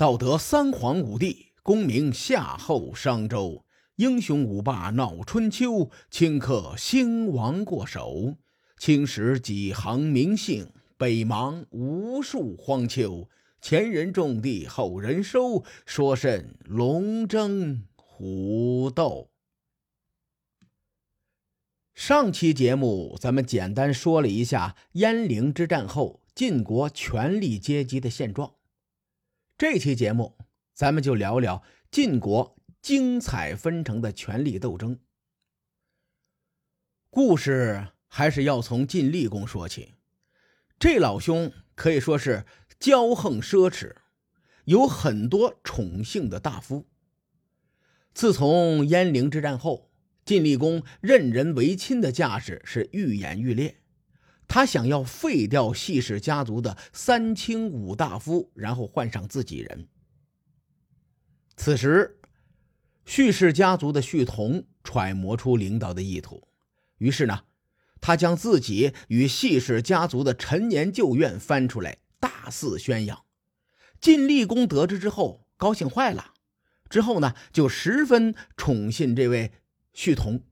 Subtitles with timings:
[0.00, 8.38] 道德三皇五帝，功名夏后商周，英雄五霸闹春秋，顷刻兴亡过手。
[8.78, 13.28] 青史几行名姓，北邙无数荒丘。
[13.60, 19.28] 前人种地，后人收，说甚龙争虎斗？
[21.92, 28.54] 上期节目咱们简单说了一下鄢陵之战后晋国权力阶级的现状，
[29.60, 30.38] 这期节目
[30.72, 34.98] 咱们就聊聊晋国精彩纷呈的权力斗争。
[37.10, 39.96] 故事还是要从晋厉公说起，
[40.78, 42.46] 这老兄可以说是。
[42.80, 43.96] 骄横奢侈，
[44.64, 46.88] 有很多宠幸的大夫。
[48.14, 49.90] 自从鄢陵之战后，
[50.24, 53.79] 晋厉公任人唯亲的架势是愈演愈烈。
[54.52, 59.86] 他想要废掉细氏家族的三卿五大夫，然后换上自己人。
[61.56, 62.18] 此时，
[63.04, 66.48] 叙氏家族的叙同揣摩出领导的意图，
[66.98, 67.44] 于是呢，
[68.00, 71.98] 他将自己与细氏家族的陈年旧怨翻出来。
[72.18, 73.24] 大肆宣扬，
[74.00, 76.34] 晋厉公得知之后高兴坏了，
[76.88, 79.52] 之后呢就十分宠信这位
[79.94, 80.42] 胥同。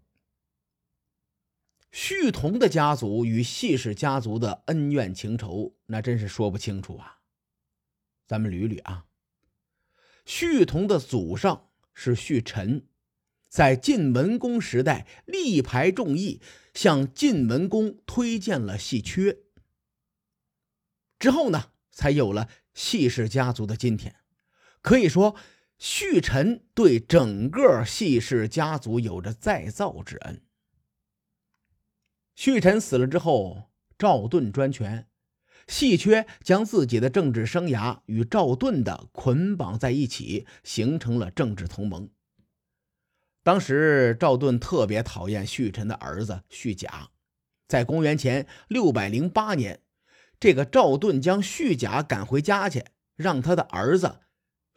[1.92, 7.20] 胥同的家族与谢氏家族的恩怨情仇，那真是说不清楚啊。
[8.26, 9.06] 咱们捋捋啊，
[10.26, 12.86] 胥同的祖上是胥臣，
[13.48, 16.42] 在晋文公时代力排众议，
[16.74, 19.38] 向晋文公推荐了细缺。
[21.18, 24.16] 之后呢，才有了谢氏家族的今天。
[24.82, 25.34] 可以说，
[25.80, 30.42] 胥臣对整个谢氏家族有着再造之恩。
[32.38, 33.64] 胥臣死了之后，
[33.98, 35.08] 赵盾专权，
[35.66, 42.08] 细缺将自己的政治生涯与赵盾的捆绑在一起，形成了政治同盟。
[43.42, 47.10] 当时赵盾特别讨厌胥臣的儿子胥甲，
[47.66, 49.80] 在公元前六百零八年。
[50.38, 52.84] 这个赵盾将胥甲赶回家去，
[53.16, 54.20] 让他的儿子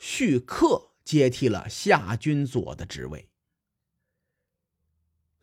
[0.02, 3.30] 胥克接替了夏军佐的职位。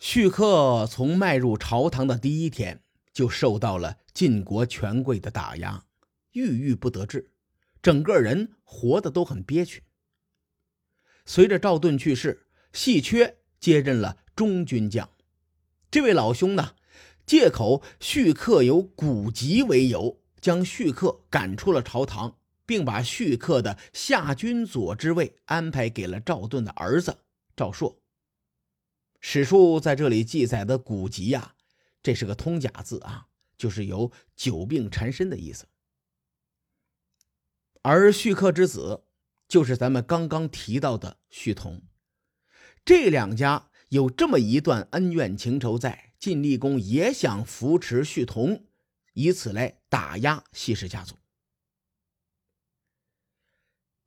[0.01, 2.83] 胥克从迈入朝堂的第一天
[3.13, 5.85] 就受到了晋国权贵的打压，
[6.33, 7.33] 郁郁不得志，
[7.83, 9.83] 整个人活得都很憋屈。
[11.27, 15.11] 随着赵盾去世，细缺接任了中军将。
[15.91, 16.75] 这位老兄呢？
[17.27, 27.19] 借口胥克有古籍为由，将胥克赶出了朝堂，并把胥克的夏军佐之位安排给了赵盾的儿子
[27.55, 27.98] 赵朔。
[29.21, 31.55] 史书在这里记载的古籍呀，
[32.03, 35.67] 这是个通假字啊，就是有久病缠身的意思。
[37.83, 39.05] 而胥克之子
[39.47, 41.83] 就是咱们刚刚提到的胥同，
[42.85, 46.07] 这两家有这么一段恩怨情仇在。
[46.19, 48.67] 晋厉公也想扶持胥同，
[49.13, 51.15] 以此来打压谢氏家族。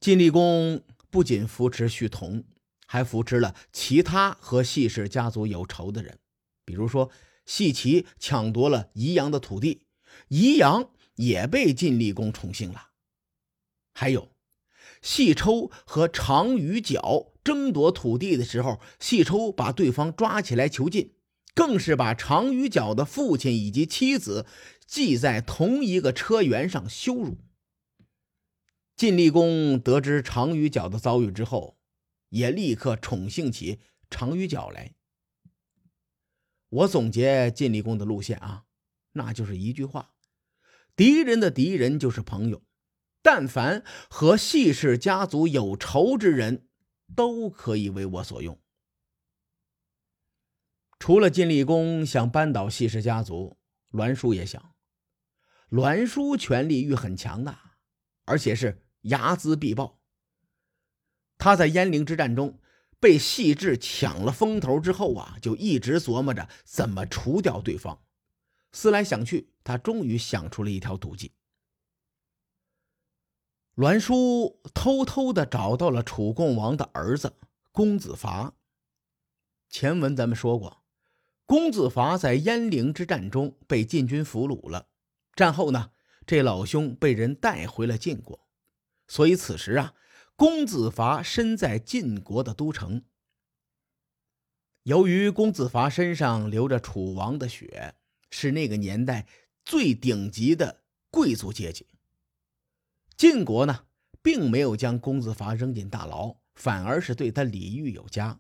[0.02, 2.44] 晋厉公不仅扶持胥同，
[2.92, 6.20] 还扶持了其他和谢氏家族有仇的人，
[6.66, 7.10] 比如说
[7.46, 9.84] 谢齐抢夺了宜阳的土地，
[10.28, 12.90] 宜阳也被晋厉公宠幸了。
[13.94, 14.34] 还有
[15.02, 21.14] 细抽和常于角争夺土地的时候，细抽把对方抓起来囚禁。
[21.54, 24.46] 更是把常于角的父亲以及妻子
[24.86, 27.38] 系在同一个车辕上羞辱。
[28.98, 31.78] 晋厉公得知常于角的遭遇之后，
[32.32, 34.96] 也立刻宠幸起常于角来。
[36.68, 38.66] 我总结晋厉公的路线啊，
[39.14, 40.16] 那就是一句话：
[40.96, 42.64] 敌人的敌人就是朋友。
[43.22, 46.68] 但凡和谢氏家族有仇之人，
[47.16, 48.60] 都可以为我所用。
[50.98, 53.60] 除了晋厉公想扳倒谢氏家族，
[53.92, 54.74] 栾书也想。
[55.70, 57.78] 栾书权力欲很强大，
[58.26, 60.01] 而且是睚眦必报。
[61.42, 62.60] 他在鄢陵之战中
[63.00, 68.00] 被细致抢了风头之后啊，就一直琢磨着怎么除掉对方。
[68.72, 71.32] 思来想去，他终于想出了一条毒计。
[73.74, 77.34] 栾书偷偷的找到了楚共王的儿子
[77.72, 78.54] 公子伐。
[79.68, 80.84] 前文咱们说过。
[81.48, 84.90] 公子伐在鄢陵之战中被晋军俘虏了，
[85.36, 85.90] 战后呢，
[86.28, 88.48] 这老兄被人带回了晋国，
[89.08, 89.96] 所以此时啊，
[90.42, 93.04] 公子伐身在晋国的都城。
[94.82, 97.94] 由于公子伐身上流着楚王的血，
[98.32, 99.28] 是那个年代
[99.64, 101.86] 最顶级的贵族阶级。
[103.16, 103.86] 晋国呢，
[104.24, 108.40] 并没有将公子伐扔进大牢，反而是对他礼遇有加。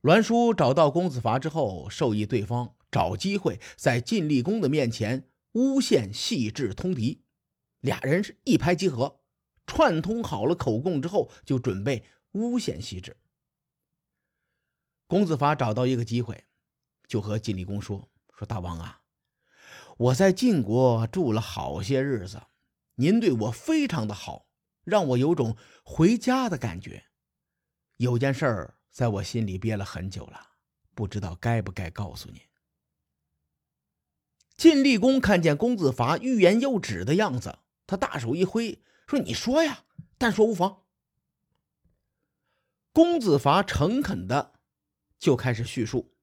[0.00, 7.22] 栾书找到公子伐之后，授意对方找机会在晋厉公的面前诬陷细致通敌，
[7.78, 9.19] 俩人是一拍即合，
[9.70, 13.16] 串通好了口供之后，就准备诬陷细致。
[15.06, 16.44] 公子伐找到一个机会，
[17.06, 19.02] 就和晋厉公说：“说大王啊，
[19.96, 22.42] 我在晋国住了好些日子，
[22.96, 24.48] 您对我非常的好，
[24.82, 27.04] 让我有种回家的感觉。
[27.98, 30.48] 有件事儿。”在我心里憋了很久了，
[30.96, 32.40] 不知道该不该告诉您。
[34.56, 39.86] 晋厉公看见公子伐欲言又止的样子，他大手一挥，说：“你说呀，
[40.16, 40.84] 但说无妨。”
[42.94, 44.52] 公子伐诚恳的
[45.18, 46.14] 就开始叙述，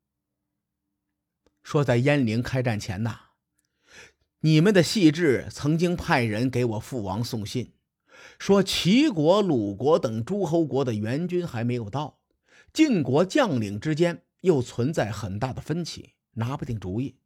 [1.61, 3.31] 说在鄢陵开战前呐，
[4.39, 7.73] 你们的细致曾经派人给我父王送信，
[8.39, 12.21] 说齐国、鲁国等诸侯国的援军还没有到。
[12.71, 17.19] 晋国将领之间又存在很大的分歧，拿不定主意。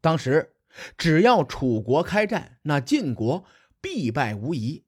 [0.00, 0.56] 当时
[0.96, 3.44] 只要楚国开战，那晋国
[3.86, 4.82] 必败无疑。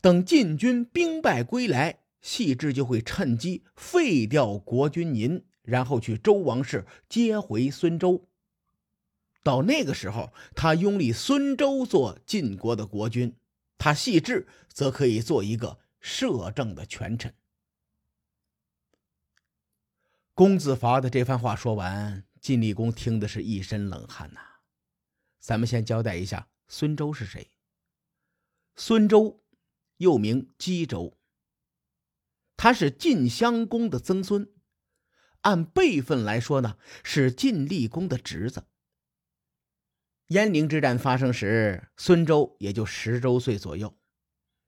[0.00, 8.28] 等晋军兵败归来，细致就会趁机废掉国君您，然后去周王室接回孙周。
[9.44, 13.36] 到那个时候，他拥立孙周做晋国的国君，
[13.78, 17.32] 他细致则可以做一个摄政的权臣。
[20.34, 24.40] 公子伐的这番话说完，晋厉公听的是一身冷汗呐。
[25.38, 27.51] 咱们先交代一下，孙周是谁？
[28.76, 29.44] 孙周
[29.98, 31.18] 又名姬周，
[32.56, 34.50] 他是晋襄公的曾孙，
[35.42, 38.66] 按辈分来说呢，是晋厉公的侄子。
[40.28, 43.98] 鄢陵之战发生时，孙周也就十周岁左右。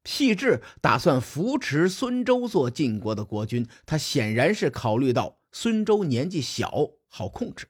[0.05, 5.41] 细致打算扶持孙周做晋国的国君，他显然是考虑到。
[5.51, 7.69] 孙周年纪小，好控制。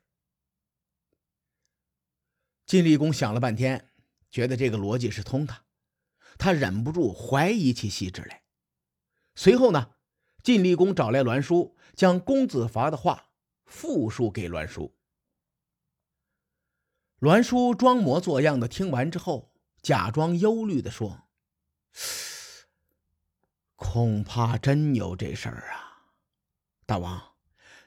[2.67, 3.91] 晋厉公想了半天，
[4.31, 5.64] 觉得这个逻辑是通的，
[6.39, 8.43] 他忍不住怀疑起细致来。
[9.35, 9.91] 随后呢，
[10.43, 13.31] 晋厉公找来栾书，将公子伐的话
[13.65, 14.95] 复述给栾书。
[17.19, 19.53] 栾书装模作样的听完之后，
[19.83, 21.23] 假装忧虑的说
[23.77, 26.11] ：“恐怕真有这事儿啊，
[26.85, 27.31] 大王。”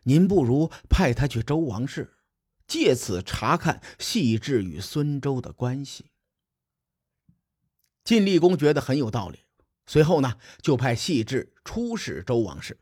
[0.04, 2.18] 您不如派他去周王室，
[2.66, 6.12] 借此查看细致与孙周的关系。
[8.08, 9.40] 晋厉公觉得很有道理，
[9.86, 12.80] 随后呢，就派细致出使周王室。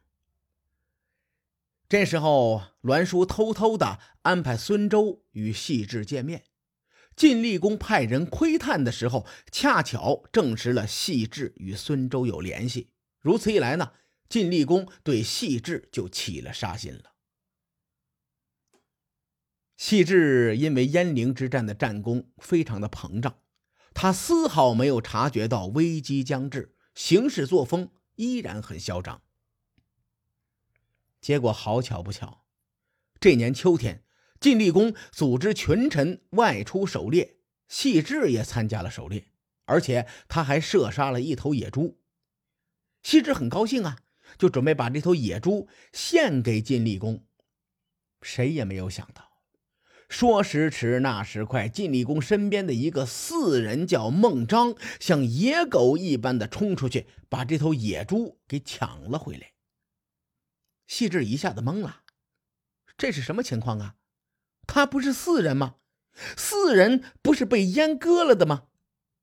[1.90, 6.44] 这时候，栾书偷偷的安排孙周与细致见面。
[7.16, 12.92] 晋厉公派人窥探的时候，恰巧证实了细致与孙周有联系。
[13.20, 13.94] 如此一来呢，
[14.30, 17.16] 晋厉公对细致就起了杀心了。
[19.76, 23.40] 细致因为鄢陵之战的战功非常的膨胀，
[23.96, 29.24] 他丝毫没有察觉到危机将至，行事作风依然很嚣张。
[31.22, 32.46] 结果好巧不巧，
[33.22, 34.04] 这年秋天，
[34.40, 37.38] 晋厉公组织群臣外出狩猎，
[37.70, 39.30] 细致也参加了狩猎，
[39.64, 42.02] 而且他还射杀了一头野猪。
[43.02, 43.98] 细致很高兴啊，
[44.38, 47.26] 就准备把这头野猪献给晋厉公。
[48.22, 49.35] 谁也没有想到。
[50.08, 59.54] 说时迟，那时快，晋厉公身边的一个四人叫孟章，像野狗一般的冲出去，把这头野猪给抢了回来。
[60.88, 62.04] 细致一下子懵了，
[62.98, 63.96] 这是什么情况啊？
[64.68, 65.76] 他不是四人吗？
[66.38, 68.68] 四人不是被阉割了的吗？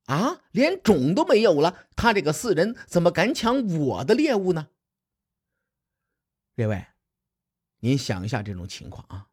[0.07, 4.69] 啊，连种都没有了，他这个四人怎么敢抢我的猎物呢？
[6.57, 6.87] 列位，
[7.79, 9.29] 您想一下这种情况啊。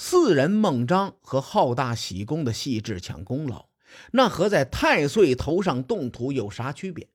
[0.00, 3.68] 四人孟章和好大喜功的细致抢功劳，
[4.12, 7.10] 那和在太岁头上动土有啥区别？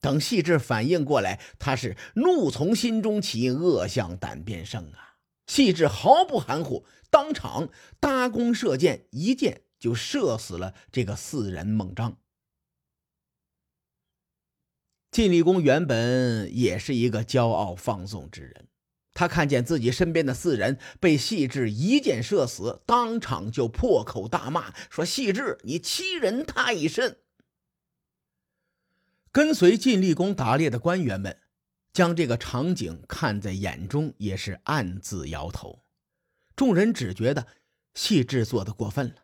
[0.00, 5.18] 等细致反应过来，他是怒从心中起，恶向胆边生啊！
[5.46, 7.68] 细致毫不含糊，当场
[8.00, 12.18] 搭弓射箭，一箭就射死了这个四人孟章。
[15.12, 18.66] 晋厉公原本也是一个骄傲放纵之人。
[19.14, 27.18] 他看见自己身边的四人被细致一箭射死，当场就破口大骂，说：“细致，你欺人太甚！”
[29.30, 31.38] 跟随晋厉公打猎的官员们
[31.92, 35.84] 将这个场景看在眼中，也是暗自摇头。
[36.56, 37.46] 众人只觉得
[37.94, 39.14] 细致做的过分了。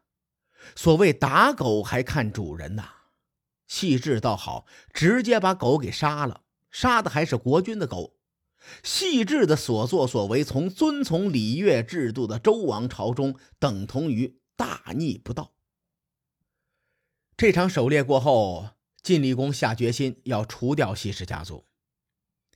[0.77, 2.85] 所谓打狗还看主人呐，
[3.67, 8.20] 细致倒好，直接把狗给杀了，杀的还是国君的狗。
[8.83, 15.52] 细致的所作所为，从遵从礼乐制度的周王朝中，等同于大逆不道。
[17.37, 18.69] 这场狩猎过后，
[19.02, 21.64] 晋厉公下决心要除掉西氏家族。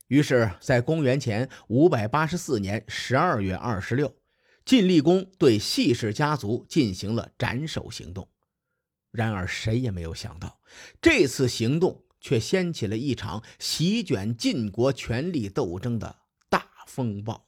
[0.07, 4.15] 于是，在公元前五百八十四年十二月二十六，
[4.63, 8.29] 晋厉公对细氏家族进行了斩首行动。
[9.09, 10.59] 然而，谁也没有想到，
[11.01, 17.45] 这次行动却掀起了一场席卷晋国权力斗争的大风暴。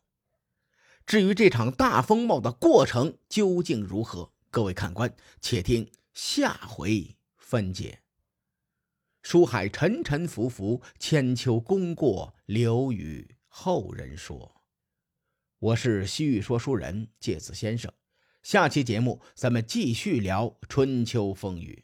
[1.04, 8.04] 至于这场大风暴的过程究竟如何，各位看官，且听下回分解。
[9.24, 14.62] 书海沉沉浮浮，千秋功过留与后人说。
[15.58, 17.92] 我是西域说书人介子先生。
[18.44, 21.84] 下期节目咱们继续聊春秋风雨，